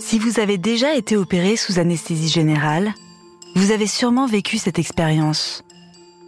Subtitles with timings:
[0.00, 2.92] Si vous avez déjà été opéré sous anesthésie générale,
[3.54, 5.64] vous avez sûrement vécu cette expérience.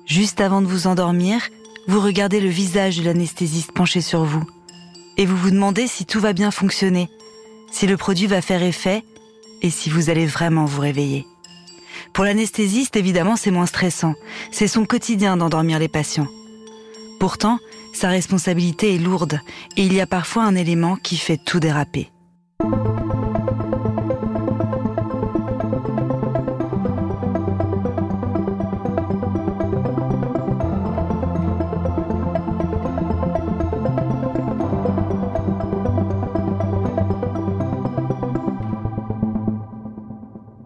[0.06, 1.48] Juste avant de vous endormir,
[1.86, 4.42] vous regardez le visage de l'anesthésiste penché sur vous
[5.16, 7.10] et vous vous demandez si tout va bien fonctionner,
[7.70, 9.02] si le produit va faire effet
[9.62, 11.26] et si vous allez vraiment vous réveiller.
[12.12, 14.14] Pour l'anesthésiste, évidemment, c'est moins stressant.
[14.50, 16.28] C'est son quotidien d'endormir les patients.
[17.20, 17.58] Pourtant,
[17.92, 19.40] sa responsabilité est lourde
[19.76, 22.10] et il y a parfois un élément qui fait tout déraper.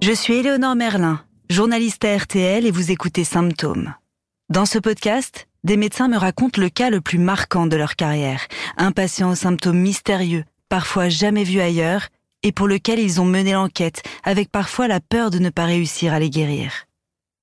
[0.09, 3.95] Je suis Éléonore Merlin, journaliste à RTL et vous écoutez Symptômes.
[4.49, 8.41] Dans ce podcast, des médecins me racontent le cas le plus marquant de leur carrière,
[8.79, 12.09] un patient aux symptômes mystérieux, parfois jamais vu ailleurs,
[12.43, 16.15] et pour lequel ils ont mené l'enquête, avec parfois la peur de ne pas réussir
[16.15, 16.73] à les guérir.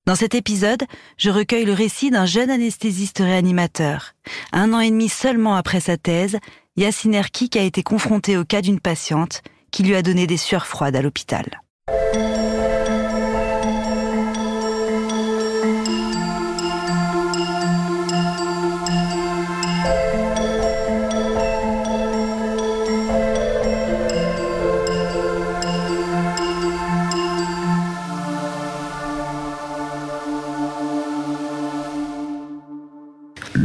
[0.04, 0.82] Dans cet épisode,
[1.18, 4.14] je recueille le récit d'un jeune anesthésiste réanimateur.
[4.50, 6.38] Un an et demi seulement après sa thèse,
[6.76, 10.66] Yassine Erkik a été confronté au cas d'une patiente qui lui a donné des sueurs
[10.66, 11.60] froides à l'hôpital.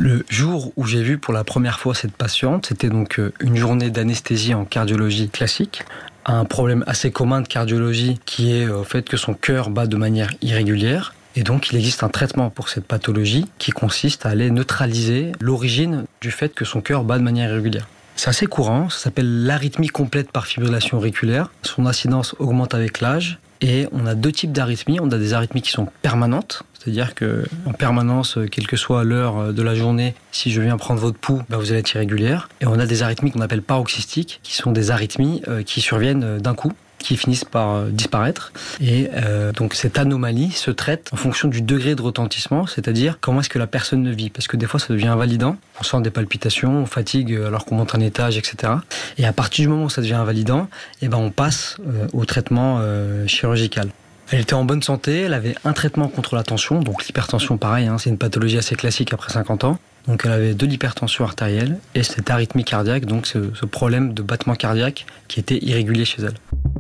[0.04, 3.56] Le jour où j'ai vu pour la première fois cette patiente, c'était donc euh, une
[3.56, 5.84] journée d'anesthésie en cardiologie classique.
[6.26, 9.86] Un problème assez commun de cardiologie qui est euh, au fait que son cœur bat
[9.86, 11.14] de manière irrégulière.
[11.36, 16.06] Et donc il existe un traitement pour cette pathologie qui consiste à aller neutraliser l'origine
[16.20, 17.88] du fait que son cœur bat de manière irrégulière.
[18.16, 21.52] C'est assez courant, ça s'appelle l'arythmie complète par fibrillation auriculaire.
[21.62, 25.00] Son incidence augmente avec l'âge et on a deux types d'arythmies.
[25.00, 29.04] On a des arythmies qui sont permanentes, c'est-à-dire que en permanence, euh, quelle que soit
[29.04, 31.94] l'heure euh, de la journée, si je viens prendre votre pouls, bah, vous allez être
[31.94, 32.50] irrégulière.
[32.60, 36.40] Et on a des arythmies qu'on appelle paroxystiques, qui sont des arythmies euh, qui surviennent
[36.40, 36.72] d'un coup
[37.02, 38.54] qui finissent par disparaître.
[38.82, 43.42] Et euh, donc cette anomalie se traite en fonction du degré de retentissement, c'est-à-dire comment
[43.42, 44.30] est-ce que la personne ne vit.
[44.30, 45.58] Parce que des fois, ça devient invalidant.
[45.80, 48.74] On sent des palpitations, on fatigue alors qu'on monte un étage, etc.
[49.18, 50.68] Et à partir du moment où ça devient invalidant,
[51.02, 53.90] eh ben on passe euh, au traitement euh, chirurgical.
[54.32, 57.88] Elle était en bonne santé, elle avait un traitement contre la tension, donc l'hypertension pareil,
[57.88, 59.78] hein, c'est une pathologie assez classique après 50 ans.
[60.08, 64.22] Donc elle avait de l'hypertension artérielle et cette arythmie cardiaque, donc ce, ce problème de
[64.22, 66.71] battement cardiaque qui était irrégulier chez elle.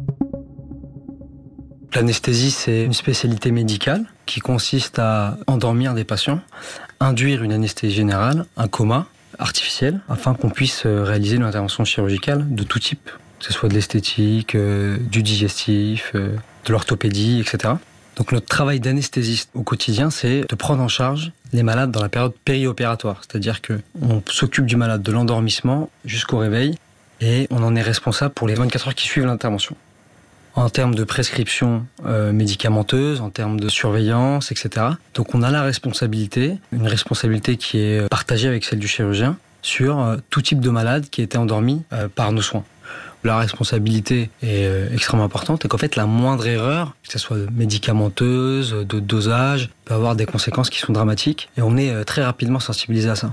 [1.93, 6.39] L'anesthésie, c'est une spécialité médicale qui consiste à endormir des patients,
[7.01, 9.07] induire une anesthésie générale, un coma
[9.39, 13.09] artificiel, afin qu'on puisse réaliser une intervention chirurgicale de tout type,
[13.39, 16.35] que ce soit de l'esthétique, euh, du digestif, euh,
[16.65, 17.73] de l'orthopédie, etc.
[18.15, 22.09] Donc notre travail d'anesthésiste au quotidien, c'est de prendre en charge les malades dans la
[22.09, 26.77] période périopératoire, c'est-à-dire que on s'occupe du malade de l'endormissement jusqu'au réveil
[27.19, 29.75] et on en est responsable pour les 24 heures qui suivent l'intervention
[30.55, 34.87] en termes de prescription euh, médicamenteuse, en termes de surveillance, etc.
[35.13, 39.99] Donc on a la responsabilité, une responsabilité qui est partagée avec celle du chirurgien, sur
[39.99, 42.63] euh, tout type de malade qui était endormi euh, par nos soins.
[43.23, 47.37] La responsabilité est euh, extrêmement importante et qu'en fait la moindre erreur, que ce soit
[47.51, 52.23] médicamenteuse, de dosage, peut avoir des conséquences qui sont dramatiques et on est euh, très
[52.23, 53.31] rapidement sensibilisé à ça.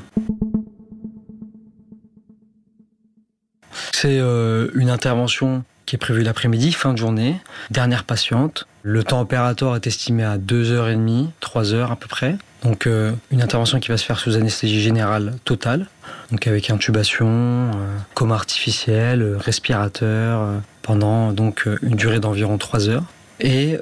[3.93, 7.37] C'est euh, une intervention qui est prévue l'après-midi, fin de journée,
[7.71, 8.67] dernière patiente.
[8.83, 12.37] Le temps opératoire est estimé à 2h30, 3h à peu près.
[12.63, 15.87] Donc euh, une intervention qui va se faire sous anesthésie générale totale,
[16.31, 23.05] donc avec intubation, euh, coma artificiel, euh, respirateur, pendant donc une durée d'environ 3 heures.
[23.41, 23.77] Et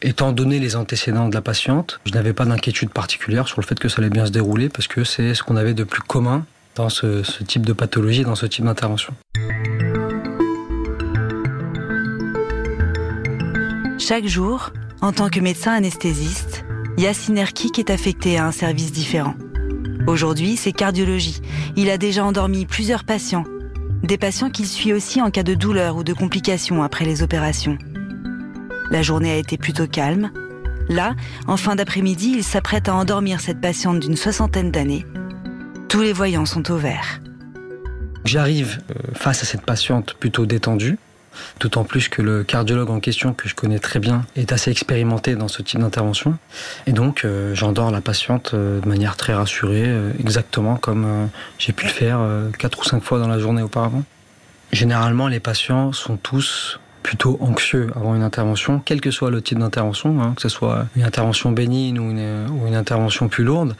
[0.00, 3.78] étant donné les antécédents de la patiente, je n'avais pas d'inquiétude particulière sur le fait
[3.78, 6.46] que ça allait bien se dérouler parce que c'est ce qu'on avait de plus commun
[6.76, 9.12] dans ce type de pathologie, dans ce type d'intervention.
[14.04, 16.64] Chaque jour, en tant que médecin anesthésiste,
[16.98, 19.36] Yassine Erkik est affecté à un service différent.
[20.08, 21.40] Aujourd'hui, c'est cardiologie.
[21.76, 23.44] Il a déjà endormi plusieurs patients.
[24.02, 27.78] Des patients qu'il suit aussi en cas de douleur ou de complications après les opérations.
[28.90, 30.32] La journée a été plutôt calme.
[30.88, 31.14] Là,
[31.46, 35.06] en fin d'après-midi, il s'apprête à endormir cette patiente d'une soixantaine d'années.
[35.88, 37.20] Tous les voyants sont au vert.
[38.24, 40.98] J'arrive euh, face à cette patiente plutôt détendue,
[41.60, 45.34] d'autant plus que le cardiologue en question, que je connais très bien, est assez expérimenté
[45.34, 46.36] dans ce type d'intervention.
[46.86, 51.26] Et donc, euh, j'endors la patiente euh, de manière très rassurée, euh, exactement comme euh,
[51.58, 52.20] j'ai pu le faire
[52.58, 54.02] quatre ou cinq fois dans la journée auparavant.
[54.72, 59.58] Généralement, les patients sont tous plutôt anxieux avant une intervention, quel que soit le type
[59.58, 63.74] d'intervention, hein, que ce soit une intervention bénigne ou une, intervention plus lourde.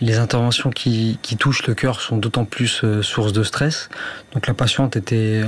[0.00, 3.88] Les interventions qui, touchent le cœur sont d'autant plus source de stress.
[4.32, 5.42] Donc la patiente était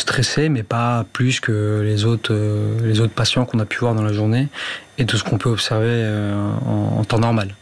[0.00, 3.94] stressée, mais pas plus que les autres, euh, les autres patients qu'on a pu voir
[3.94, 4.48] dans la journée
[4.98, 7.54] et tout ce qu'on peut observer euh, en temps normal.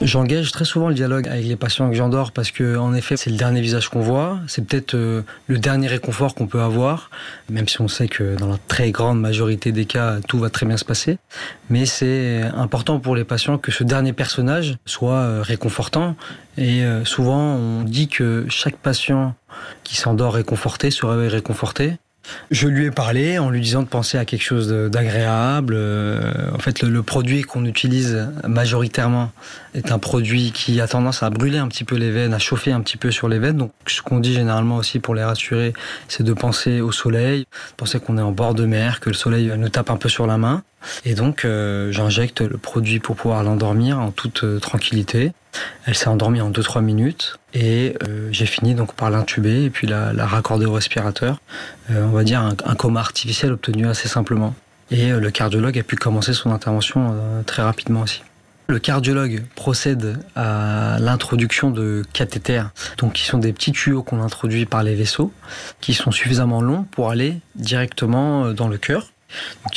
[0.00, 3.30] J'engage très souvent le dialogue avec les patients que j'endors parce que, en effet, c'est
[3.30, 4.38] le dernier visage qu'on voit.
[4.46, 7.10] C'est peut-être euh, le dernier réconfort qu'on peut avoir,
[7.50, 10.66] même si on sait que dans la très grande majorité des cas, tout va très
[10.66, 11.18] bien se passer.
[11.68, 16.14] Mais c'est important pour les patients que ce dernier personnage soit euh, réconfortant.
[16.56, 19.34] Et euh, souvent, on dit que chaque patient
[19.82, 21.98] qui s'endort réconforté se réveille réconforté.
[22.50, 25.74] Je lui ai parlé en lui disant de penser à quelque chose d'agréable.
[25.76, 29.30] Euh, en fait, le, produit qu'on utilise majoritairement
[29.74, 32.72] est un produit qui a tendance à brûler un petit peu les veines, à chauffer
[32.72, 33.56] un petit peu sur les veines.
[33.56, 35.72] Donc, ce qu'on dit généralement aussi pour les rassurer,
[36.08, 37.46] c'est de penser au soleil,
[37.76, 40.26] penser qu'on est en bord de mer, que le soleil nous tape un peu sur
[40.26, 40.62] la main.
[41.04, 45.32] Et donc, euh, j'injecte le produit pour pouvoir l'endormir en toute euh, tranquillité.
[45.86, 49.86] Elle s'est endormie en 2-3 minutes et euh, j'ai fini donc par l'intuber et puis
[49.86, 51.40] la, raccorder au respirateur.
[51.90, 54.54] on va dire un, coma artificiel obtenu assez simplement.
[54.90, 57.14] Et le cardiologue a pu commencer son intervention
[57.44, 58.22] très rapidement aussi.
[58.68, 64.66] Le cardiologue procède à l'introduction de cathéters, donc qui sont des petits tuyaux qu'on introduit
[64.66, 65.32] par les vaisseaux,
[65.80, 69.10] qui sont suffisamment longs pour aller directement dans le cœur.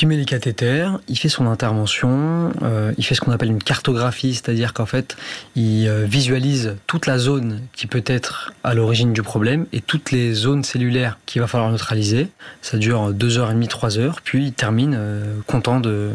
[0.01, 3.61] Il met les cathéters, il fait son intervention, euh, il fait ce qu'on appelle une
[3.61, 5.15] cartographie, c'est-à-dire qu'en fait
[5.55, 10.09] il euh, visualise toute la zone qui peut être à l'origine du problème et toutes
[10.09, 12.29] les zones cellulaires qu'il va falloir neutraliser.
[12.63, 16.09] Ça dure 2h30, 3 heures, puis il termine euh, content de,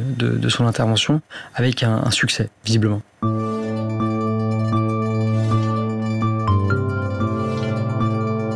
[0.48, 1.20] son intervention
[1.54, 3.02] avec un succès, visiblement.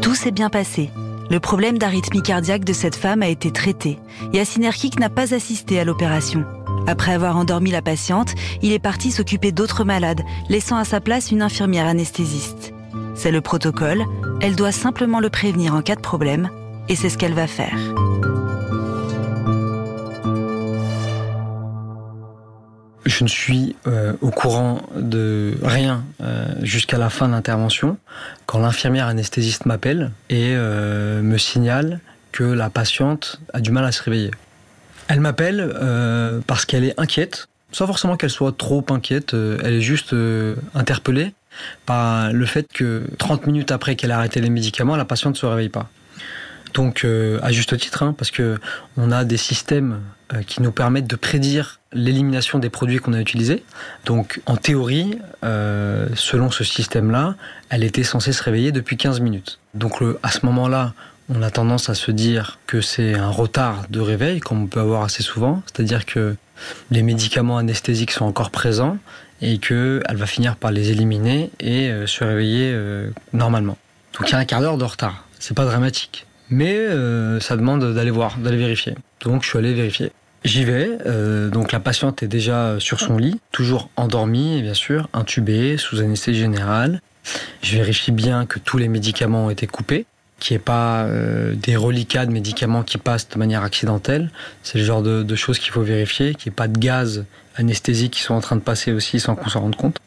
[0.03, 0.91] Tout s'est bien passé.
[1.31, 4.01] Le problème d'arythmie cardiaque de cette femme a été traité.
[4.33, 6.45] Yassine Erkik n'a pas assisté à l'opération.
[6.89, 11.31] Après avoir endormi la patiente, il est parti s'occuper d'autres malades, laissant à sa place
[11.31, 12.75] une infirmière anesthésiste.
[13.15, 14.03] C'est le protocole,
[14.41, 16.51] elle doit simplement le prévenir en cas de problème,
[16.89, 17.79] et c'est ce qu'elle va faire.
[23.07, 27.97] Je ne suis euh, au courant de rien euh, jusqu'à la fin de l'intervention,
[28.47, 32.01] quand l'infirmière anesthésiste m'appelle et euh, me signale
[32.33, 34.31] que la patiente a du mal à se réveiller.
[35.09, 35.75] Elle m'appelle
[36.47, 40.15] parce qu'elle est inquiète, sans forcément qu'elle soit trop inquiète, elle est juste
[40.73, 41.33] interpellée
[41.85, 45.39] par le fait que 30 minutes après qu'elle a arrêté les médicaments, la patiente ne
[45.39, 45.91] se réveille pas.
[46.75, 48.59] Donc à juste titre, hein, parce que
[48.97, 50.01] on a des systèmes
[50.33, 53.65] euh, qui nous permettent de prédire l'élimination des produits qu'on a utilisés.
[54.05, 57.35] Donc en théorie, euh, selon ce système-là,
[57.69, 59.59] elle était censée se réveiller depuis 15 minutes.
[59.75, 60.95] Donc à ce moment-là,
[61.31, 64.79] on a tendance à se dire que c'est un retard de réveil, comme on peut
[64.79, 66.37] avoir assez souvent, c'est-à-dire que
[66.93, 68.99] les médicaments anesthésiques sont encore présents
[69.43, 72.73] et qu'elle va finir par les éliminer et euh, se réveiller
[73.33, 73.79] normalement.
[74.17, 75.25] Donc il y a un quart d'heure de retard.
[75.41, 76.27] C'est pas dramatique.
[76.51, 76.89] Mais
[77.41, 78.95] ça demande d'aller voir, d'aller vérifier.
[79.23, 80.13] Donc je suis allé vérifier.
[80.45, 80.99] J'y vais.
[81.07, 86.01] Euh, donc la patiente est déjà sur son lit, toujours endormie, bien sûr, intubée, sous
[86.01, 87.03] anesthésie générale.
[87.63, 90.07] Je vérifie bien que tous les médicaments ont été coupés,
[90.39, 94.31] qu'il n'y ait pas euh, des reliquats de médicaments qui passent de manière accidentelle.
[94.63, 97.27] C'est le genre de, de choses qu'il faut vérifier, qu'il n'y ait pas de gaz
[97.57, 99.99] anesthésiques qui sont en train de passer aussi sans qu'on s'en rende compte.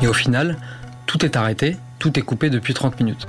[0.00, 0.58] Et au final,
[1.06, 3.26] tout est arrêté, tout est coupé depuis 30 minutes.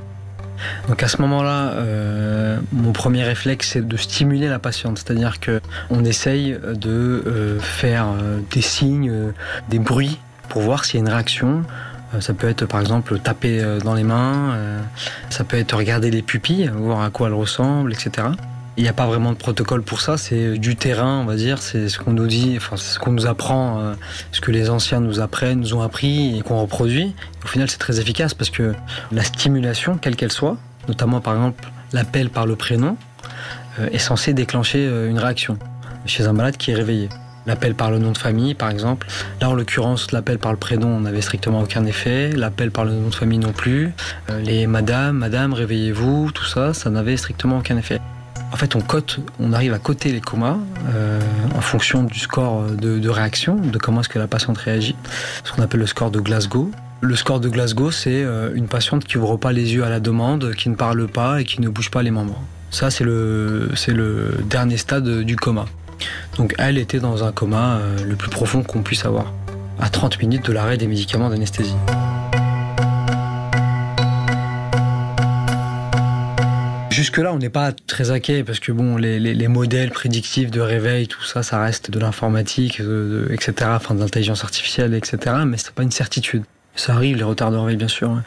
[0.87, 5.61] Donc à ce moment-là, euh, mon premier réflexe c'est de stimuler la patiente, c'est-à-dire que
[5.89, 9.33] on essaye de euh, faire euh, des signes,
[9.69, 10.19] des bruits
[10.49, 11.63] pour voir s'il y a une réaction.
[12.21, 14.57] Ça peut être par exemple taper dans les mains,
[15.29, 18.27] ça peut être regarder les pupilles, voir à quoi elles ressemblent, etc.
[18.77, 21.59] Il n'y a pas vraiment de protocole pour ça, c'est du terrain, on va dire,
[21.59, 23.93] c'est ce qu'on nous dit, enfin c'est ce qu'on nous apprend, euh,
[24.33, 27.15] ce que les anciens nous apprennent, nous ont appris et qu'on reproduit.
[27.45, 28.73] Au final, c'est très efficace parce que
[29.13, 30.57] la stimulation, quelle qu'elle soit,
[30.89, 32.97] notamment par exemple l'appel par le prénom,
[33.79, 35.57] euh, est censé déclencher euh, une réaction
[36.05, 37.07] chez un malade qui est réveillé.
[37.45, 39.07] L'appel par le nom de famille, par exemple.
[39.39, 42.31] Là, en l'occurrence, l'appel par le prénom n'avait strictement aucun effet.
[42.31, 43.93] L'appel par le nom de famille non plus.
[44.43, 48.01] les madame, madame, réveillez-vous, tout ça, ça n'avait strictement aucun effet.
[48.55, 50.57] En fait, on cote, on arrive à coter les comas
[50.93, 51.19] euh,
[51.57, 54.95] en fonction du score de, réaction, de comment est-ce que la patiente réagit,
[55.43, 56.71] ce qu'on appelle le score de Glasgow.
[57.01, 59.99] Le score de Glasgow, c'est euh, une patiente qui ouvre pas les yeux à la
[59.99, 62.41] demande, qui ne parle pas et qui ne bouge pas les membres.
[62.71, 63.67] Ça, c'est le,
[64.45, 65.65] dernier stade du coma.
[66.37, 69.33] Donc, elle était dans un coma euh, le plus profond qu'on puisse avoir,
[69.81, 71.75] à 30 minutes de l'arrêt des médicaments d'anesthésie.
[76.95, 81.23] Jusque-là, on n'est pas très inquiet parce que bon, les, modèles prédictifs de réveil, tout
[81.23, 82.81] ça, ça reste de l'informatique,
[83.31, 85.35] etc., enfin de l'intelligence artificielle, etc.
[85.45, 86.43] Mais c'est pas une certitude.
[86.77, 88.11] Ça arrive, les retards de réveil, bien sûr.
[88.11, 88.23] Hein.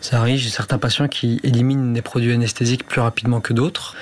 [0.00, 3.94] Ça arrive, j'ai certains patients qui éliminent des produits anesthésiques plus rapidement que d'autres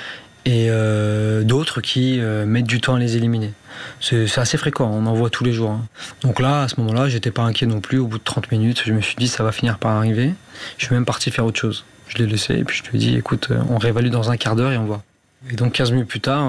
[0.47, 3.53] et euh, d'autres qui euh, mettent du temps à les éliminer.
[4.01, 5.71] C'est assez fréquent, on en voit tous les jours.
[5.71, 5.85] Hein.
[6.23, 7.99] Donc là, à ce moment-là, j'étais pas inquiet non plus.
[7.99, 10.33] Au bout de 30 minutes, je me suis dit, ça va finir par arriver.
[10.79, 11.85] Je suis même parti faire autre chose.
[12.09, 14.37] Je l'ai laissé et puis je lui ai dit, écoute, euh, on réévalue dans un
[14.37, 15.03] quart d'heure et on voit.
[15.51, 16.49] Et donc 15 minutes plus tard,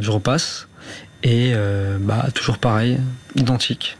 [0.00, 0.68] je repasse
[1.22, 1.52] et
[2.00, 2.98] bah, toujours pareil,
[3.34, 3.98] identique.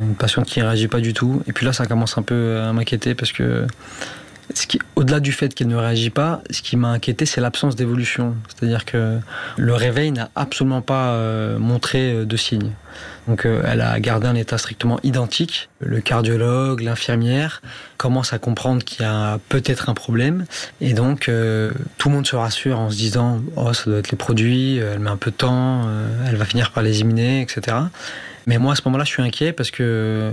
[0.00, 1.42] Une patiente qui ne réagit pas du tout.
[1.46, 3.66] Et puis là, ça commence un peu à m'inquiéter parce que
[4.96, 8.34] au-delà du fait qu'elle ne réagit pas, ce qui m'a inquiété, c'est l'absence d'évolution.
[8.48, 9.18] C'est-à-dire que
[9.56, 12.72] le réveil n'a absolument pas euh, montré euh, de signes.
[13.28, 15.68] Donc euh, elle a gardé un état strictement identique.
[15.78, 17.62] Le cardiologue, l'infirmière
[17.96, 20.44] commencent à comprendre qu'il y a peut-être un problème.
[20.80, 21.30] Et donc
[21.98, 24.98] tout le monde se rassure en se disant «Oh, ça doit être les produits, elle
[24.98, 25.86] met un peu de temps,
[26.26, 27.76] elle va finir par les éliminer, etc.»
[28.50, 30.32] Mais moi, à ce moment-là, je suis inquiet parce que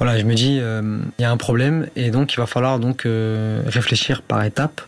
[0.00, 3.62] je me dis, euh, il y a un problème et donc il va falloir euh,
[3.66, 4.80] réfléchir par étapes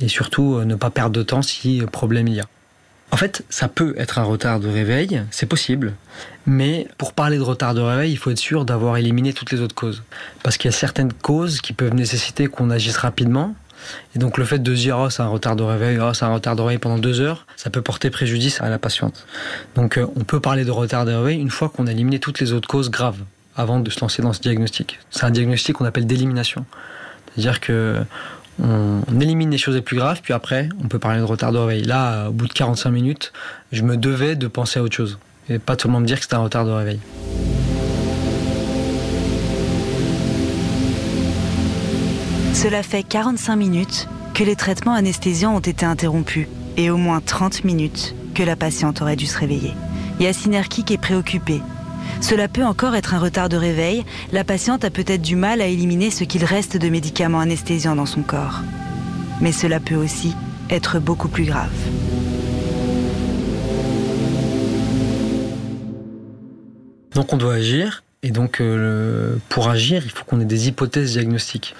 [0.00, 2.44] et surtout euh, ne pas perdre de temps si problème il y a.
[3.10, 5.94] En fait, ça peut être un retard de réveil, c'est possible,
[6.44, 9.62] mais pour parler de retard de réveil, il faut être sûr d'avoir éliminé toutes les
[9.62, 10.02] autres causes.
[10.42, 13.54] Parce qu'il y a certaines causes qui peuvent nécessiter qu'on agisse rapidement,
[14.14, 16.34] et donc le fait de dire oh, c'est un retard de réveil, oh, c'est un
[16.34, 19.26] retard de réveil pendant deux heures, ça peut porter préjudice à la patiente.
[19.74, 22.40] Donc euh, on peut parler de retard de réveil une fois qu'on a éliminé toutes
[22.40, 23.18] les autres causes graves
[23.56, 24.98] avant de se lancer dans ce diagnostic.
[25.10, 26.64] C'est un diagnostic qu'on appelle d'élimination.
[27.34, 27.96] C'est-à-dire que
[28.62, 31.58] on, élimine les choses les plus graves, puis après on peut parler de retard de
[31.58, 31.82] réveil.
[31.82, 33.32] Là, au bout de 45 minutes,
[33.72, 35.18] je me devais de penser à autre chose.
[35.48, 37.00] Et pas tout le monde me dire que c'était un retard de réveil.
[42.62, 47.64] Cela fait 45 minutes que les traitements anesthésiants ont été interrompus et au moins 30
[47.64, 49.72] minutes que la patiente aurait dû se réveiller.
[50.20, 51.62] Yacine Erkik est préoccupé.
[52.20, 54.04] Cela peut encore être un retard de réveil.
[54.30, 58.04] La patiente a peut-être du mal à éliminer ce qu'il reste de médicaments anesthésiants dans
[58.04, 58.60] son corps.
[59.40, 60.36] Mais cela peut aussi
[60.68, 61.72] être beaucoup plus grave.
[67.14, 71.12] Donc on doit agir, et donc euh, pour agir, il faut qu'on ait des hypothèses
[71.12, 71.74] diagnostiques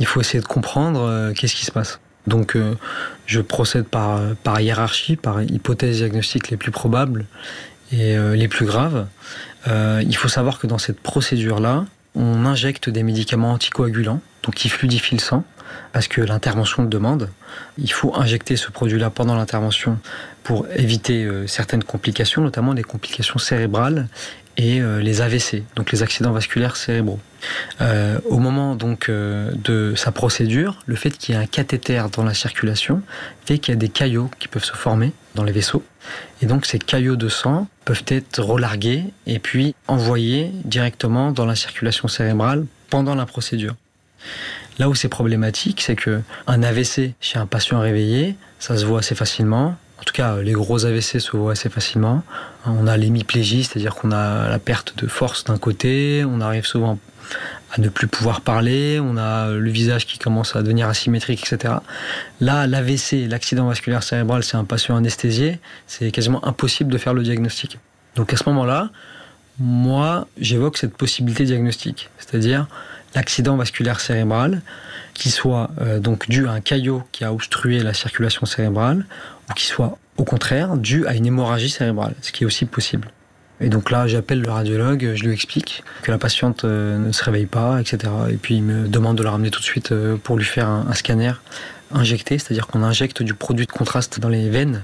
[0.00, 2.00] il faut essayer de comprendre euh, qu'est-ce qui se passe.
[2.26, 2.74] Donc euh,
[3.26, 7.26] je procède par, par hiérarchie, par hypothèse diagnostique les plus probables
[7.92, 9.06] et les plus graves.
[9.68, 11.84] il faut savoir que dans cette procédure-là,
[12.16, 15.44] on injecte des médicaments anticoagulants, donc qui fluidifient le sang,
[15.92, 17.28] parce que l'intervention le demande.
[17.78, 19.98] Il faut injecter ce produit-là pendant l'intervention
[20.42, 24.08] pour éviter certaines complications, notamment des complications cérébrales
[24.56, 27.18] et euh, les AVC, donc les accidents vasculaires cérébraux.
[27.80, 32.02] Euh, au moment donc euh, de sa procédure, le fait qu'il y ait un cathéter
[32.12, 33.02] dans la circulation
[33.44, 35.82] fait qu'il y a des caillots qui peuvent se former dans les vaisseaux.
[36.40, 41.56] Et donc ces caillots de sang peuvent être relargués et puis envoyés directement dans la
[41.56, 43.74] circulation cérébrale pendant la procédure.
[44.78, 49.00] Là où c'est problématique, c'est que un AVC chez un patient réveillé, ça se voit
[49.00, 49.76] assez facilement.
[50.00, 52.22] En tout cas, les gros AVC se voient assez facilement.
[52.66, 56.98] On a l'hémiplégie, c'est-à-dire qu'on a la perte de force d'un côté, on arrive souvent
[57.72, 61.74] à ne plus pouvoir parler, on a le visage qui commence à devenir asymétrique, etc.
[62.40, 67.22] Là, l'AVC, l'accident vasculaire cérébral, c'est un patient anesthésié, c'est quasiment impossible de faire le
[67.22, 67.78] diagnostic.
[68.14, 68.90] Donc à ce moment-là,
[69.58, 72.66] moi, j'évoque cette possibilité diagnostique, c'est-à-dire
[73.14, 74.62] l'accident vasculaire cérébral
[75.14, 79.06] qui soit euh, donc dû à un caillot qui a obstrué la circulation cérébrale
[79.48, 83.08] ou qui soit au contraire dû à une hémorragie cérébrale, ce qui est aussi possible.
[83.60, 87.22] Et donc là, j'appelle le radiologue, je lui explique que la patiente euh, ne se
[87.22, 88.12] réveille pas, etc.
[88.30, 90.68] Et puis il me demande de la ramener tout de suite euh, pour lui faire
[90.68, 91.32] un, scanner
[91.92, 94.82] injecté, c'est-à-dire qu'on injecte du produit de contraste dans les veines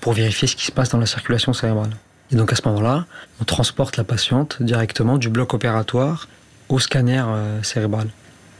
[0.00, 1.96] pour vérifier ce qui se passe dans la circulation cérébrale.
[2.30, 3.06] Et donc à ce moment-là,
[3.40, 6.28] on transporte la patiente directement du bloc opératoire
[6.68, 7.22] au scanner
[7.62, 8.08] cérébral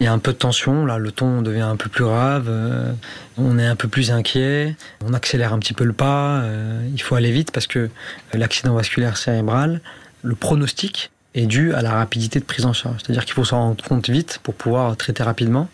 [0.03, 2.47] il y a un peu de tension, là le ton devient un peu plus grave,
[2.49, 2.93] euh,
[3.39, 4.75] on est un peu plus inquiet,
[5.07, 7.89] on accélère un petit peu le pas, euh, il faut aller vite parce que
[8.35, 9.81] l'accident vasculaire cérébral,
[10.25, 12.97] le pronostic est dû à la rapidité de prise en charge.
[13.03, 15.69] C'est-à-dire qu'il faut s'en rendre compte vite pour pouvoir traiter rapidement.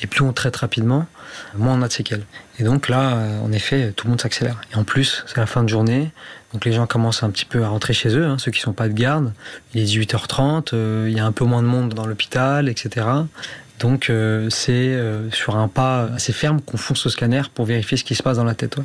[0.00, 1.06] Et plus on traite rapidement,
[1.54, 2.24] moins on a de séquelles.
[2.60, 4.60] Et donc là, euh, en effet, tout le monde s'accélère.
[4.72, 6.12] Et en plus, c'est la fin de journée,
[6.52, 8.72] donc les gens commencent un petit peu à rentrer chez eux, hein, ceux qui sont
[8.72, 9.32] pas de garde.
[9.74, 10.74] Il est 18h30,
[11.08, 13.06] il y a un peu moins de monde dans l'hôpital, etc.
[13.82, 17.96] Donc euh, c'est euh, sur un pas assez ferme qu'on fonce au scanner pour vérifier
[17.96, 18.76] ce qui se passe dans la tête.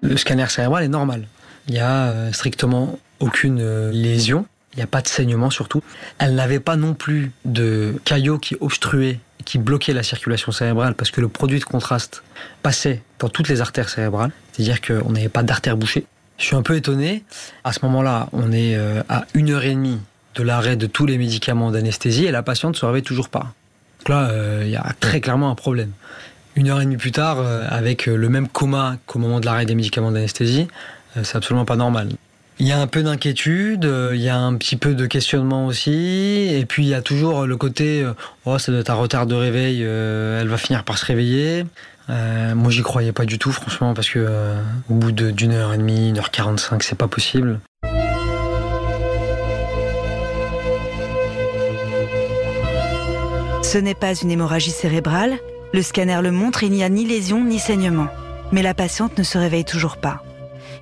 [0.00, 1.26] Le scanner cérébral est normal.
[1.66, 4.46] Il n'y a euh, strictement aucune lésion.
[4.74, 5.82] il n'y a pas de saignement surtout.
[6.18, 11.10] Elle n'avait pas non plus de caillots qui obstruaient, qui bloquaient la circulation cérébrale parce
[11.10, 12.22] que le produit de contraste
[12.62, 16.06] passait dans toutes les artères cérébrales, c'est-à-dire qu'on n'avait pas d'artères bouchées.
[16.38, 17.24] Je suis un peu étonné.
[17.64, 19.98] À ce moment-là, on est euh, à une heure et demie
[20.34, 23.54] de l'arrêt de tous les médicaments d'anesthésie et la patiente se réveille toujours pas.
[24.00, 25.92] Donc là, euh, il y a très clairement un problème.
[26.54, 29.64] Une heure et demie plus tard, euh, avec le même coma qu'au moment de l'arrêt
[29.64, 30.68] des médicaments d'anesthésie,
[31.22, 32.10] c'est absolument pas normal.
[32.58, 36.48] Il y a un peu d'inquiétude, il y a un petit peu de questionnement aussi,
[36.50, 38.06] et puis il y a toujours le côté
[38.46, 41.64] oh ça doit être un retard de réveil, elle va finir par se réveiller.
[42.08, 45.74] Euh, moi, j'y croyais pas du tout, franchement, parce que euh, au bout d'une heure
[45.74, 47.60] et demie, une heure quarante-cinq, c'est pas possible.
[53.62, 55.38] Ce n'est pas une hémorragie cérébrale.
[55.74, 58.06] Le scanner le montre, il n'y a ni lésion ni saignement.
[58.52, 60.22] Mais la patiente ne se réveille toujours pas.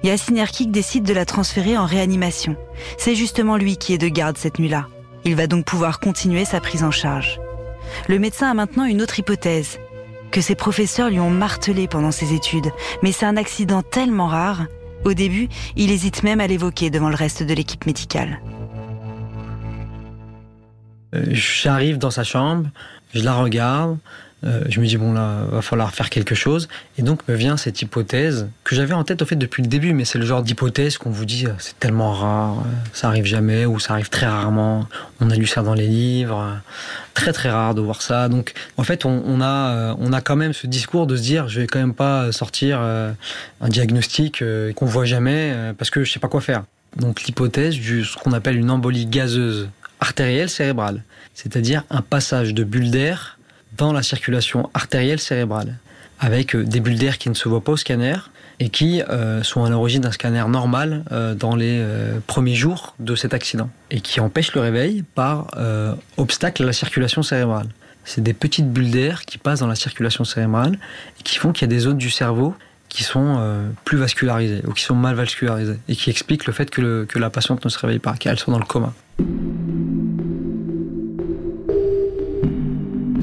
[0.03, 2.57] Yassine Erkik décide de la transférer en réanimation.
[2.99, 4.87] C'est justement lui qui est de garde cette nuit-là.
[5.25, 7.41] Il va donc pouvoir continuer sa prise en charge.
[8.09, 9.79] Le médecin a maintenant une autre hypothèse
[10.35, 12.73] que ses professeurs lui ont martelé pendant ses études,
[13.05, 14.67] mais c'est un accident tellement rare.
[15.05, 18.41] Au début, il hésite même à l'évoquer devant le reste de l'équipe médicale.
[21.15, 22.69] Euh, j'arrive dans sa chambre,
[23.15, 23.97] je la regarde,
[24.69, 26.69] je me dis bon là va falloir faire quelque chose.
[26.99, 29.93] Et donc me vient cette hypothèse que j'avais en tête au fait depuis le début.
[29.93, 33.79] Mais c'est le genre d'hypothèse qu'on vous dit c'est tellement rare ça arrive jamais ou
[33.79, 34.87] ça arrive très rarement.
[35.21, 36.61] On a lu ça dans les livres.
[37.15, 38.29] Très très rare de voir ça.
[38.29, 41.49] Donc en fait on, a euh, on a quand même ce discours de se dire
[41.49, 43.13] je vais quand même pas sortir euh,
[43.61, 44.43] un diagnostic
[44.75, 46.65] qu'on voit jamais parce que je sais pas quoi faire.
[46.97, 49.69] Donc l'hypothèse du ce qu'on appelle une embolie gazeuse
[50.01, 51.03] artérielle cérébrale
[51.35, 53.39] c'est-à-dire un passage de bulles d'air
[53.77, 55.77] dans la circulation artérielle cérébrale,
[56.21, 58.17] avec euh, des bulles d'air qui ne se voient pas au scanner
[58.61, 61.85] et qui euh, sont à l'origine d'un scanner normal euh, dans les
[62.27, 65.49] premiers jours de cet accident et qui empêchent le réveil par
[66.17, 67.69] obstacle à la circulation cérébrale.
[68.05, 70.79] C'est des petites bulles d'air qui passent dans la circulation cérébrale
[71.19, 72.55] et qui font qu'il y a des zones du cerveau
[72.89, 73.43] qui sont
[73.85, 77.31] plus vascularisées ou qui sont mal vascularisées et qui expliquent le fait que, que la
[77.31, 78.93] patiente ne se réveille pas, qu'elle soit dans le coma.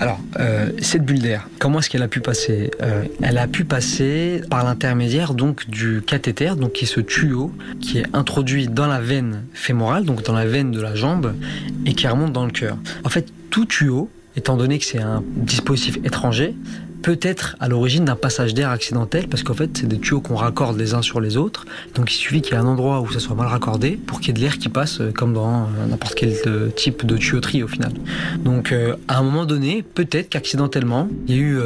[0.02, 3.66] Alors, euh, cette bulle d'air, comment est-ce qu'elle a pu passer euh, Elle a pu
[3.66, 8.88] passer par l'intermédiaire donc du cathéter, donc qui est ce tuyau qui est introduit dans
[8.88, 11.36] la veine fémorale, donc dans la veine de la jambe,
[11.86, 12.78] et qui remonte dans le cœur.
[13.04, 16.56] En fait, tout tuyau, étant donné que c'est un dispositif étranger,
[17.02, 20.36] peut être à l'origine d'un passage d'air accidentel parce qu'en fait c'est des tuyaux qu'on
[20.36, 21.66] raccorde les uns sur les autres.
[21.96, 24.30] Donc il suffit qu'il y ait un endroit où ça soit mal raccordé pour qu'il
[24.30, 27.18] y ait de l'air qui passe euh, comme dans euh, n'importe quel euh, type de
[27.18, 27.92] tuyauterie au final.
[28.40, 28.74] Donc
[29.08, 31.60] à un moment donné peut-être qu'accidentellement il y a eu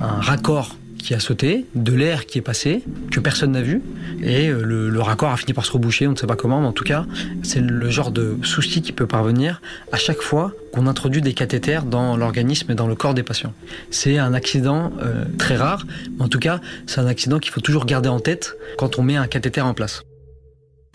[0.00, 3.82] un raccord qui a sauté, de l'air qui est passé, que personne n'a vu,
[4.22, 6.66] et euh, le, raccord a fini par se reboucher, on ne sait pas comment, mais
[6.66, 7.06] en tout cas,
[7.42, 11.84] c'est le genre de souci qui peut parvenir à chaque fois qu'on introduit des cathéters
[11.84, 13.54] dans l'organisme et dans le corps des patients.
[13.90, 17.60] C'est un accident euh, très rare, mais en tout cas, c'est un accident qu'il faut
[17.60, 20.02] toujours garder en tête quand on met un cathéter en place.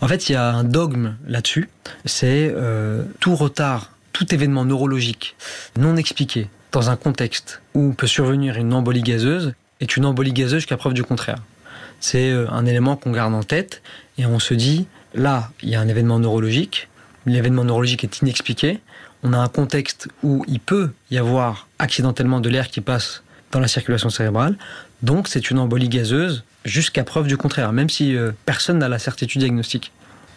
[0.01, 1.69] En fait, il y a un dogme là-dessus,
[2.05, 5.35] c'est euh, tout retard, tout événement neurologique
[5.77, 10.59] non expliqué dans un contexte où peut survenir une embolie gazeuse est une embolie gazeuse
[10.59, 11.37] jusqu'à preuve du contraire.
[11.99, 13.81] C'est euh, un élément qu'on garde en tête
[14.17, 16.89] et on se dit, là, il y a un événement neurologique,
[17.25, 18.79] l'événement neurologique est inexpliqué,
[19.23, 23.59] on a un contexte où il peut y avoir accidentellement de l'air qui passe dans
[23.59, 24.57] la circulation cérébrale,
[25.01, 28.99] donc c'est une embolie gazeuse jusqu'à preuve du contraire, même si euh, personne n'a la
[28.99, 29.91] certitude diagnostique.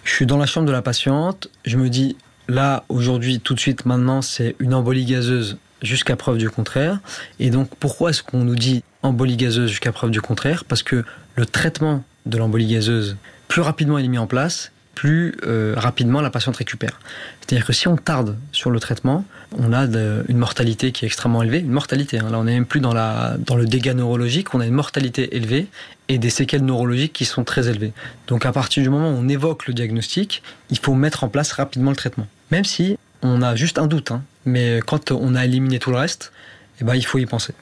[0.05, 2.17] Je suis dans la chambre de la patiente, je me dis,
[2.49, 6.99] là, aujourd'hui, tout de suite, maintenant, c'est une embolie gazeuse jusqu'à preuve du contraire.
[7.39, 11.05] Et donc, pourquoi est-ce qu'on nous dit embolie gazeuse jusqu'à preuve du contraire, parce que
[11.37, 13.17] le traitement de l'embolie gazeuse,
[13.49, 16.99] plus rapidement il est mis en place, plus euh, rapidement la patiente récupère.
[17.41, 19.25] C'est-à-dire que si on tarde sur le traitement,
[19.57, 22.19] on a une mortalité qui est extrêmement élevée, une mortalité.
[22.19, 22.31] Hein.
[22.31, 25.37] Là, on n'est même plus dans, la, dans le dégât neurologique, on a une mortalité
[25.37, 25.67] élevée
[26.09, 27.93] et des séquelles neurologiques qui sont très élevées.
[28.27, 31.53] Donc à partir du moment où on évoque le diagnostic, il faut mettre en place
[31.53, 32.27] rapidement le traitement.
[32.51, 34.23] Même si on a juste un doute, hein.
[34.45, 36.33] mais quand on a éliminé tout le reste,
[36.81, 37.55] eh ben, il faut y penser.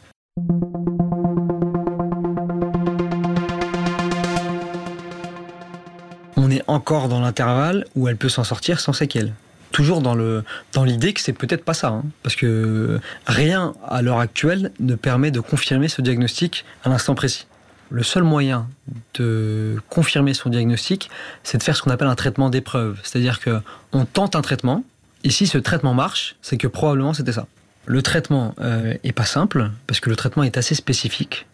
[6.36, 9.32] On est encore dans l'intervalle où elle peut s'en sortir sans séquelles.
[9.72, 12.04] Toujours dans l'idée que c'est peut-être pas ça, hein.
[12.22, 17.46] parce que rien à l'heure actuelle ne permet de confirmer ce diagnostic à l'instant précis.
[17.90, 18.68] Le seul moyen
[19.14, 21.10] de confirmer son diagnostic,
[21.42, 23.60] c'est de faire ce qu'on appelle un traitement d'épreuve, c'est-à-dire que
[23.92, 24.84] on tente un traitement,
[25.24, 27.46] et si ce traitement marche, c'est que probablement c'était ça.
[27.86, 31.46] Le traitement euh, est pas simple parce que le traitement est assez spécifique.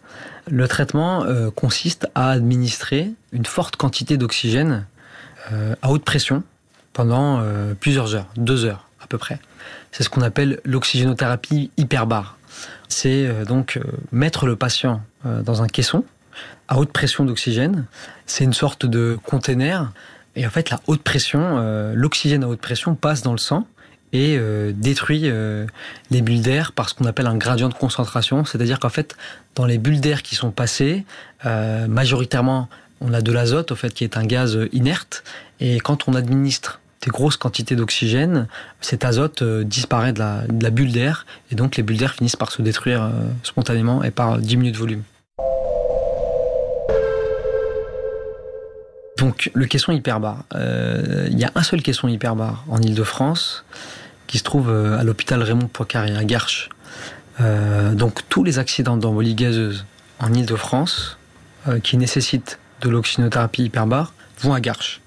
[0.49, 4.85] Le traitement euh, consiste à administrer une forte quantité d'oxygène
[5.51, 6.43] euh, à haute pression
[6.93, 7.41] pendant
[7.79, 9.39] plusieurs heures, deux heures à peu près.
[9.93, 12.37] C'est ce qu'on appelle l'oxygénothérapie hyperbare.
[12.89, 13.79] C'est donc
[14.11, 16.03] mettre le patient dans un caisson
[16.67, 17.85] à haute pression d'oxygène.
[18.25, 19.93] C'est une sorte de container.
[20.35, 23.67] Et en fait, la haute pression, euh, l'oxygène à haute pression passe dans le sang
[24.13, 25.65] et euh, détruit euh,
[26.09, 28.45] les bulles d'air par ce qu'on appelle un gradient de concentration.
[28.45, 29.15] C'est-à-dire qu'en fait,
[29.55, 31.05] dans les bulles d'air qui sont passées,
[31.43, 32.69] majoritairement,
[33.01, 35.23] on a de l'azote, au fait, qui est un gaz inerte.
[35.59, 38.47] Et quand on administre des grosses quantités d'oxygène,
[38.79, 42.35] cet azote disparaît de la, de la bulle d'air, et donc les bulles d'air finissent
[42.35, 43.11] par se détruire
[43.43, 45.03] spontanément et par diminuer de volume.
[49.17, 50.43] Donc le caisson hyperbare.
[50.55, 53.65] Euh, il y a un seul caisson hyperbare en Ile-de-France
[54.27, 56.69] qui se trouve euh, à l'hôpital Raymond Poincaré à Garches.
[57.39, 59.85] Euh, donc tous les accidents d'embolie gazeuse
[60.19, 61.17] en Ile-de-France
[61.83, 64.99] qui nécessitent de l'oxynothérapie hyperbare vont à Garches.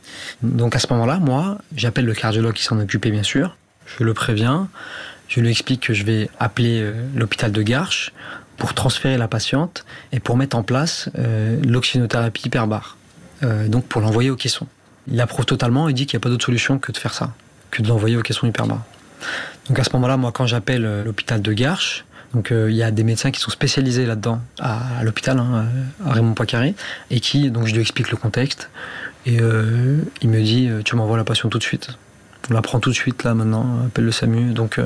[0.42, 3.56] Donc à ce moment-là, moi, j'appelle le cardiologue qui s'en occupait bien sûr.
[3.98, 4.68] Je le préviens.
[5.26, 8.12] Je lui explique que je vais appeler l'hôpital de Garches
[8.56, 11.08] pour transférer la patiente et pour mettre en place
[11.64, 12.96] l'oxynothérapie hyperbare.
[13.44, 14.66] Euh, donc pour l'envoyer au caisson.
[15.10, 17.32] Il approuve totalement et dit qu'il n'y a pas d'autre solution que de faire ça,
[17.70, 18.82] que de l'envoyer au caisson hyperbare.
[19.68, 22.82] Donc à ce moment-là, moi, quand j'appelle euh, l'hôpital de Garches, donc euh, il y
[22.82, 25.66] a des médecins qui sont spécialisés là-dedans à, l'hôpital, hein,
[26.04, 26.74] à Raymond Poincaré,
[27.10, 28.70] et qui, donc je lui explique le contexte,
[29.26, 29.38] et
[30.20, 31.88] il me dit, tu m'envoies la passion tout de suite.
[32.50, 34.52] On la prend tout de suite là maintenant, appelle le SAMU.
[34.52, 34.78] Donc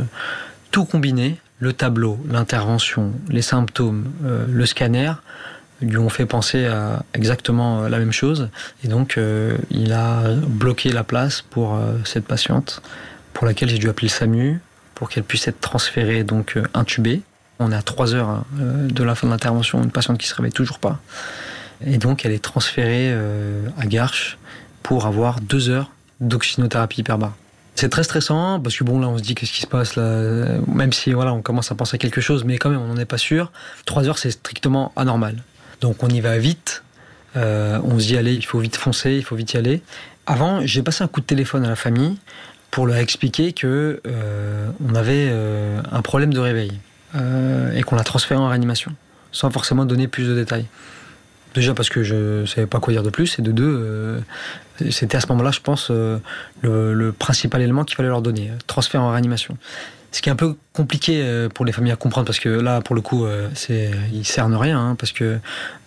[0.71, 4.05] tout combiné, le tableau, l'intervention, les symptômes,
[4.49, 5.14] le scanner,
[5.80, 8.48] lui ont fait penser à exactement euh, la même chose.
[8.84, 12.82] Et donc, euh, il a bloqué la place pour euh, cette patiente,
[13.32, 14.60] pour laquelle j'ai dû appeler le SAMU,
[14.94, 17.22] pour qu'elle puisse être transférée, donc intubée.
[17.60, 20.52] On est à 3 heures de la fin de l'intervention, une patiente qui se réveille
[20.52, 20.98] toujours pas.
[21.84, 23.12] Et donc, elle est transférée
[23.78, 24.38] à Garches
[24.82, 27.34] pour avoir 2 heures d'oxynothérapie hyperbare.
[27.76, 30.92] C'est très stressant parce que bon là on se dit qu'est-ce qui se passe même
[30.92, 33.04] si voilà on commence à penser à quelque chose mais quand même on n'en est
[33.04, 33.52] pas sûr.
[33.86, 35.36] 3 heures c'est strictement anormal.
[35.80, 36.82] Donc on y va vite.
[37.36, 39.82] Euh, on se dit allez, il faut vite foncer, il faut vite y aller.
[40.26, 42.18] Avant, j'ai passé un coup de téléphone à la famille
[42.70, 46.72] pour leur expliquer que euh, on avait euh, un problème de réveil
[47.74, 48.92] et qu'on l'a transféré en réanimation,
[49.32, 50.66] sans forcément donner plus de détails.
[51.54, 54.22] Déjà parce que je savais pas quoi dire de plus, et de deux,
[54.90, 56.20] c'était à ce moment-là, je pense, le,
[56.62, 59.56] le, principal élément qu'il fallait leur donner, transfert en réanimation.
[60.11, 62.81] Ce qui est un peu compliqué euh, pour les familles à comprendre parce que là,
[62.81, 65.38] pour le coup, euh, c'est ils cernent rien hein, parce que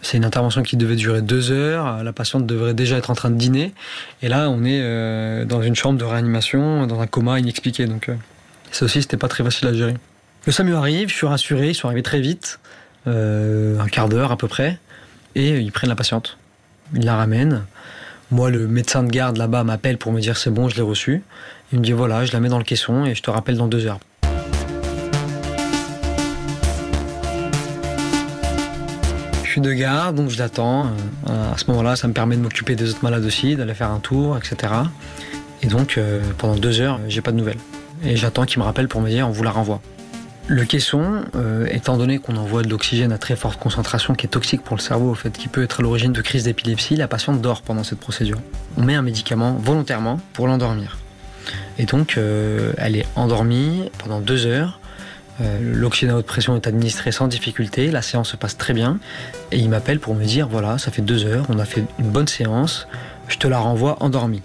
[0.03, 2.03] c'est une intervention qui devait durer deux heures.
[2.03, 3.73] La patiente devrait déjà être en train de dîner
[4.21, 7.87] et là, on est euh, dans une chambre de réanimation, dans un coma inexpliqué.
[7.87, 8.11] Donc,
[8.71, 9.95] ça aussi, c'était pas très facile à gérer.
[10.45, 12.59] Le SAMU arrive, je suis rassuré, ils sont arrivés très vite,
[13.05, 14.79] un quart d'heure à peu près,
[15.35, 16.37] et ils prennent la patiente.
[16.95, 17.63] Ils la ramènent.
[18.31, 21.21] Moi, le médecin de garde là-bas m'appelle pour me dire c'est bon, je l'ai reçu.
[21.71, 23.67] Il me dit voilà, je la mets dans le caisson et je te rappelle dans
[23.67, 23.99] deux heures.
[29.51, 30.85] Suis de garde, donc je l'attends.
[31.29, 33.91] Euh, à ce moment-là, ça me permet de m'occuper des autres malades aussi, d'aller faire
[33.91, 34.73] un tour, etc.
[35.61, 37.57] Et donc, euh, pendant deux heures, j'ai pas de nouvelles.
[38.03, 39.81] Et j'attends qu'il me rappelle pour me dire on vous la renvoie.
[40.47, 44.29] Le caisson, euh, étant donné qu'on envoie de l'oxygène à très forte concentration qui est
[44.29, 47.09] toxique pour le cerveau, au fait, qui peut être à l'origine de crises d'épilepsie, la
[47.09, 48.39] patiente dort pendant cette procédure.
[48.77, 50.97] On met un médicament volontairement pour l'endormir.
[51.77, 54.80] Et donc, elle est endormie pendant deux heures
[55.39, 58.99] euh, l'oxygène à haute pression est administré sans difficulté, la séance se passe très bien.
[59.51, 62.09] Et il m'appelle pour me dire voilà, ça fait deux heures, on a fait une
[62.09, 62.87] bonne séance,
[63.27, 64.41] je te la renvoie endormie.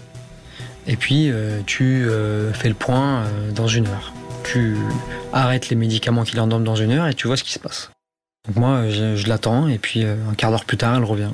[0.87, 4.13] Et puis euh, tu euh, fais le point dans une heure.
[4.43, 4.77] Tu
[5.33, 7.91] arrêtes les médicaments qui l'endorment dans une heure et tu vois ce qui se passe.
[8.47, 11.31] Donc moi, je, l'attends et puis un quart d'heure plus tard, elle revient.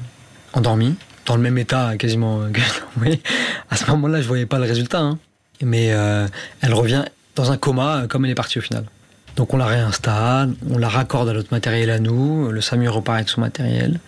[0.54, 0.96] Endormie,
[1.28, 2.42] dans le même état quasiment
[3.02, 3.22] oui.
[3.70, 5.02] À ce moment-là, je voyais pas le résultat.
[5.02, 5.20] Hein.
[5.62, 5.86] Mais
[6.62, 8.86] elle revient dans un coma comme elle est partie au final.
[9.36, 13.18] Donc on la réinstalle, on la raccorde à notre matériel à nous, le SAMU repart
[13.18, 14.00] avec son matériel.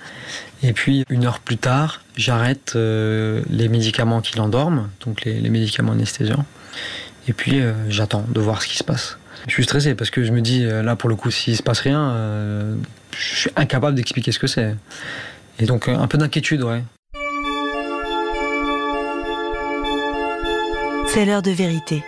[0.62, 5.94] Et puis une heure plus tard, j'arrête euh, les médicaments qui l'endorment, donc les, médicaments
[5.94, 6.46] anesthésiants.
[7.28, 9.18] Et puis euh, j'attends de voir ce qui se passe.
[9.48, 11.64] Je suis stressé parce que je me dis, euh, là pour le coup, s'il se
[11.64, 12.16] passe rien,
[13.18, 14.76] je suis incapable d'expliquer ce que c'est.
[15.58, 16.84] Et donc un peu d'inquiétude, ouais.
[21.08, 22.04] C'est l'heure de vérité.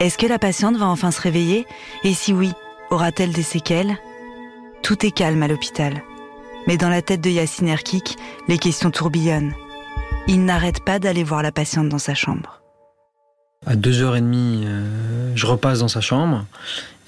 [0.00, 1.66] Est-ce que la patiente va enfin se réveiller?
[2.04, 2.52] Et si oui,
[2.90, 3.98] aura-t-elle des séquelles?
[4.82, 6.02] Tout est calme à l'hôpital.
[6.66, 8.16] Mais dans la tête de Yacine Erkik,
[8.48, 9.52] les questions tourbillonnent.
[10.26, 12.62] Il n'arrête pas d'aller voir la patiente dans sa chambre.
[13.66, 16.46] À 2h30, euh, je repasse dans sa chambre.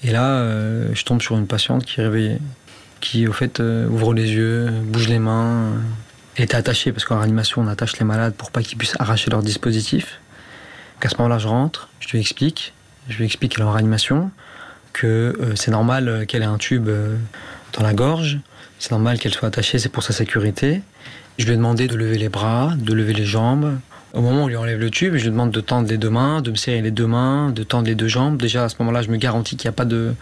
[0.03, 2.37] Et là, euh, je tombe sur une patiente qui est réveillée.
[3.01, 5.71] Qui, au fait, euh, ouvre les yeux, bouge les mains,
[6.37, 9.41] est attachée, parce qu'en réanimation, on attache les malades pour pas qu'ils puissent arracher leur
[9.41, 10.19] dispositif
[11.01, 12.71] À ce moment-là, je rentre, je lui explique,
[13.09, 14.31] je lui explique qu'elle est en réanimation,
[14.93, 16.89] que c'est normal qu'elle ait un tube
[17.73, 18.39] dans la gorge,
[18.83, 20.81] c'est normal qu'elle soit attachée, c'est pour sa sécurité.
[21.37, 23.77] Je lui ai demandé de lever les bras, de lever les jambes.
[24.13, 26.09] Au moment où on lui enlève le tube, je lui demande de tendre les deux
[26.09, 28.37] mains, de me serrer les deux mains, de tendre les deux jambes.
[28.37, 30.13] Déjà, à ce moment-là, je me garantis qu'il n'y a pas de,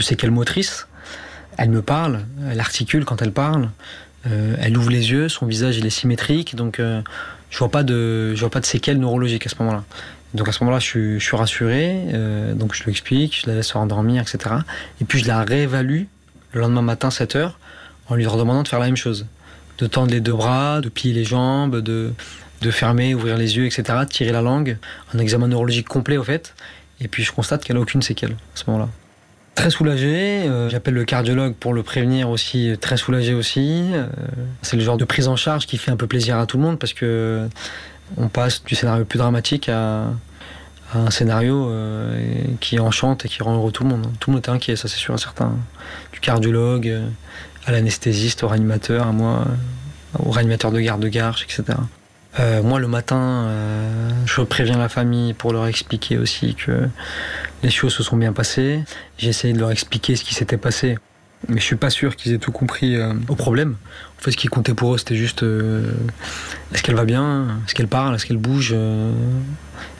[0.00, 0.86] séquelles motrices.
[1.56, 3.70] Elle me parle, elle articule quand elle parle.
[4.26, 7.00] Euh, elle ouvre les yeux, son visage est symétrique, donc euh,
[7.50, 9.82] je vois vois pas de séquelles neurologiques à ce moment-là.
[10.34, 13.68] Donc à ce moment-là, je suis, rassuré, euh, donc je lui explique, je la laisse
[13.68, 14.56] se rendormir, etc.
[15.00, 16.04] Et puis je la réévalue
[16.52, 17.58] le lendemain matin 7 heures
[18.08, 19.26] en lui redemandant de faire la même chose,
[19.78, 22.12] de tendre les deux bras, de plier les jambes, de,
[22.60, 24.76] de fermer, ouvrir les yeux, etc., de tirer la langue,
[25.14, 26.54] un examen neurologique complet au fait.
[27.00, 28.88] Et puis je constate qu'elle a aucune séquelle à ce moment-là.
[29.54, 33.90] Très soulagé, euh, j'appelle le cardiologue pour le prévenir aussi, très soulagé aussi.
[33.92, 34.06] Euh,
[34.62, 36.62] c'est le genre de prise en charge qui fait un peu plaisir à tout le
[36.62, 37.48] monde parce que
[38.16, 40.06] on passe du scénario plus dramatique à,
[40.92, 42.20] un scénario euh,
[42.58, 44.08] qui enchante et qui rend heureux tout le monde.
[44.18, 45.52] Tout le monde est inquiet, ça c'est sûr certain.
[46.12, 47.00] Du cardiologue
[47.66, 49.44] à l'anesthésiste, au réanimateur, moi,
[50.18, 51.78] au réanimateur de garde de garge, etc.
[52.38, 56.88] Euh, moi, le matin, euh, je préviens la famille pour leur expliquer aussi que
[57.62, 58.84] les choses se sont bien passées.
[59.18, 60.96] J'ai de leur expliquer ce qui s'était passé,
[61.48, 63.76] mais je suis pas sûr qu'ils aient tout compris euh, au problème.
[64.18, 67.88] En fait, ce qui comptait pour eux, c'était juste est-ce qu'elle va bien, est-ce qu'elle
[67.88, 68.74] parle, est-ce qu'elle bouge?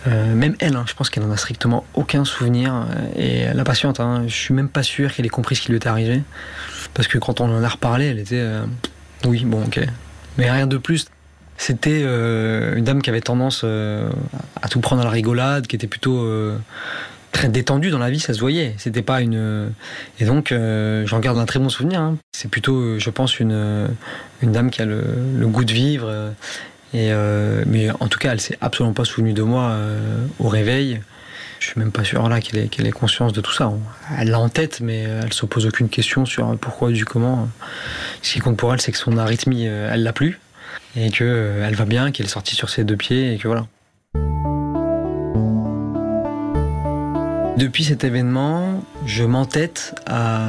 [0.07, 2.87] même elle, hein, je pense qu'elle n'en a strictement aucun souvenir.
[3.17, 5.77] Et la patiente, hein, je suis même pas sûr qu'elle ait compris ce qui lui
[5.77, 6.23] était arrivé.
[6.93, 8.45] Parce que quand on en a reparlé, elle était
[9.27, 9.81] oui, bon, ok.
[10.39, 11.07] Mais rien de plus.
[11.57, 14.09] C'était euh, une dame qui avait tendance euh,
[14.63, 16.57] à tout prendre à la rigolade, qui était plutôt euh,
[17.33, 18.75] très détendue dans la vie, ça se voyait.
[18.79, 19.71] C'était pas une.
[20.19, 22.01] Et donc, j'en garde un très bon souvenir.
[22.01, 22.17] Hein.
[22.33, 23.89] C'est plutôt, je pense, une,
[24.43, 25.03] une dame qui a le,
[25.47, 26.33] goût de vivre.
[26.93, 27.13] Et,
[27.67, 29.77] mais en tout cas, elle s'est absolument pas souvenue de moi
[30.39, 31.01] au réveil.
[31.61, 33.71] Je suis même pas sûr là qu'elle ait, qu'elle ait conscience de tout ça.
[34.19, 37.49] Elle l'a en tête, mais elle se pose aucune question sur pourquoi, du comment.
[38.23, 40.41] Ce qui compte pour elle, c'est que son arythmie, elle l'a plus
[40.97, 43.67] et qu'elle euh, va bien, qu'elle est sortie sur ses deux pieds et que voilà.
[47.61, 50.47] Depuis cet événement, je m'entête à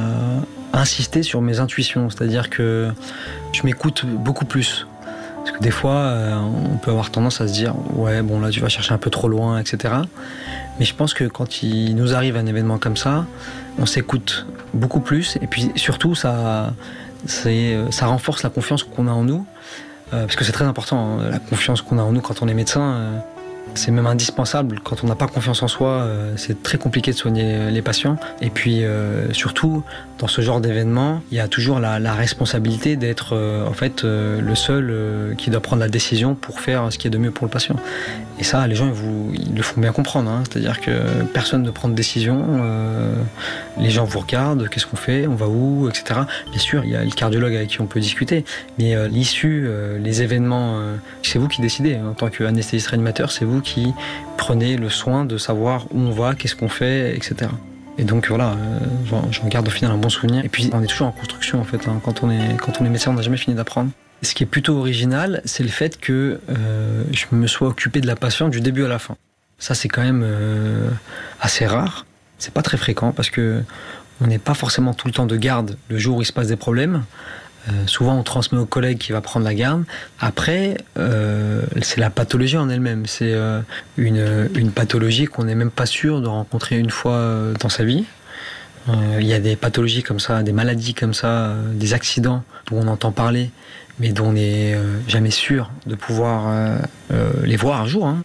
[0.72, 2.90] insister sur mes intuitions, c'est-à-dire que
[3.52, 4.86] je m'écoute beaucoup plus.
[5.36, 8.48] Parce que des fois, euh, on peut avoir tendance à se dire ouais bon là
[8.48, 9.92] tu vas chercher un peu trop loin, etc.
[10.78, 13.26] Mais je pense que quand il nous arrive un événement comme ça,
[13.78, 16.72] on s'écoute beaucoup plus et puis surtout ça,
[17.26, 19.44] ça renforce la confiance qu'on a en nous
[20.14, 22.48] euh, parce que c'est très important, hein, la confiance qu'on a en nous quand on
[22.48, 22.80] est médecin.
[22.80, 23.18] Euh,
[23.74, 24.80] c'est même indispensable.
[24.84, 28.16] Quand on n'a pas confiance en soi, euh, c'est très compliqué de soigner les patients.
[28.40, 28.82] Et puis
[29.32, 29.82] surtout,
[30.18, 35.34] dans ce genre d'événement, il y a toujours la, responsabilité d'être en fait le seul
[35.38, 37.76] qui doit prendre la décision pour faire ce qui est de mieux pour le patient.
[38.38, 40.30] Et ça, les gens, ils, vous, le font bien comprendre.
[40.30, 40.42] Hein.
[40.48, 42.44] C'est-à-dire que personne ne prend de décision.
[42.48, 43.14] Euh,
[43.78, 46.20] les gens vous regardent, qu'est-ce qu'on fait, on va où, etc.
[46.50, 48.44] Bien sûr, il y a le cardiologue avec qui on peut discuter.
[48.78, 50.80] Mais euh, l'issue, euh, les événements,
[51.22, 51.96] c'est vous qui décidez.
[51.96, 53.92] En tant qu'anesthésiste réanimateur, c'est vous qui
[54.36, 57.50] prenez le soin de savoir où on va, qu'est-ce qu'on fait, etc.
[57.98, 58.56] Et donc voilà,
[59.30, 60.44] j'en garde au final un bon souvenir.
[60.44, 61.86] Et puis on est toujours en construction en fait.
[61.88, 62.00] Hein.
[62.04, 63.90] Quand, on est, quand on est médecin, on n'a jamais fini d'apprendre.
[64.22, 68.06] Ce qui est plutôt original, c'est le fait que euh, je me sois occupé de
[68.06, 69.16] la patiente du début à la fin.
[69.58, 70.88] Ça, c'est quand même euh,
[71.40, 72.06] assez rare.
[72.38, 73.62] C'est pas très fréquent parce que
[74.20, 76.48] on n'est pas forcément tout le temps de garde le jour où il se passe
[76.48, 77.04] des problèmes.
[77.68, 79.84] Euh, souvent, on transmet au collègue qui va prendre la garde.
[80.20, 80.76] Après,
[81.82, 83.06] c'est la pathologie en elle-même.
[83.06, 83.34] C'est
[83.96, 88.04] une, une, pathologie qu'on n'est même pas sûr de rencontrer une fois dans sa vie.
[88.88, 92.88] Il y a des pathologies comme ça, des maladies comme ça, des accidents dont on
[92.88, 93.50] entend parler,
[93.98, 96.76] mais dont on n'est euh, jamais sûr de pouvoir euh,
[97.12, 98.06] euh, les voir un jour.
[98.06, 98.22] Hein.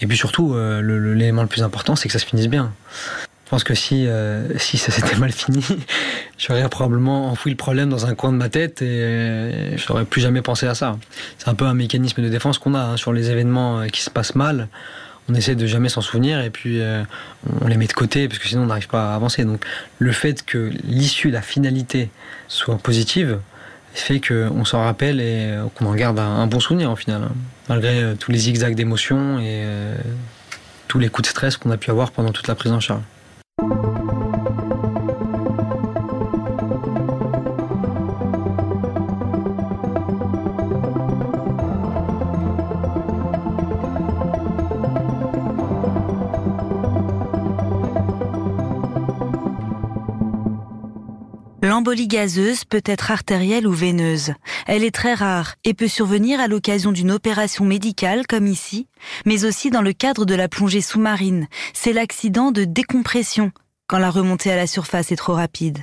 [0.00, 2.70] Et puis surtout, l'élément le, plus important, c'est que ça se finisse bien.
[3.46, 4.08] Je pense que si,
[4.56, 5.64] si ça s'était mal fini,
[6.36, 10.20] j'aurais probablement enfoui le problème dans un coin de ma tête et je n'aurais plus
[10.20, 10.98] jamais pensé à ça.
[11.38, 14.10] C'est un peu un mécanisme de défense qu'on a hein, sur les événements qui se
[14.10, 14.68] passent mal.
[15.28, 16.80] On essaie de jamais s'en souvenir et puis
[17.60, 19.44] on les met de côté parce que sinon on n'arrive pas à avancer.
[19.44, 19.64] Donc
[20.00, 22.10] le fait que l'issue, la finalité
[22.48, 23.38] soit positive,
[23.96, 27.32] fait qu'on s'en rappelle et euh, qu'on en garde un, bon souvenir au final, hein.
[27.68, 29.96] malgré euh, tous les zigzags d'émotions et euh,
[30.88, 33.02] tous les coups de stress qu'on a pu avoir pendant toute la prise en charge.
[51.76, 54.32] L'embolie gazeuse peut être artérielle ou veineuse.
[54.66, 58.86] Elle est très rare et peut survenir à l'occasion d'une opération médicale comme ici,
[59.26, 61.48] mais aussi dans le cadre de la plongée sous-marine.
[61.74, 63.52] C'est l'accident de décompression
[63.88, 65.80] quand la remontée à la surface est trop rapide.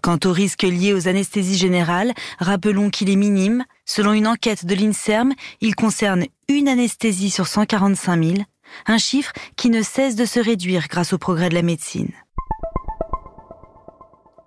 [0.00, 3.66] Quant au risque lié aux anesthésies générales, rappelons qu'il est minime.
[3.84, 8.38] Selon une enquête de l'INSERM, il concerne une anesthésie sur 145 000,
[8.86, 12.08] un chiffre qui ne cesse de se réduire grâce au progrès de la médecine.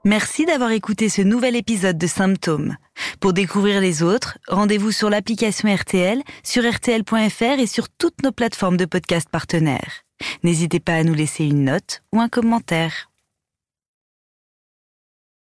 [0.05, 2.75] Merci d'avoir écouté ce nouvel épisode de Symptômes.
[3.21, 8.75] Pour découvrir les autres, rendez-vous sur l'application RTL, sur rtl.fr et sur toutes nos plateformes
[8.75, 10.01] de podcast partenaires.
[10.43, 13.12] N'hésitez pas à nous laisser une note ou un commentaire.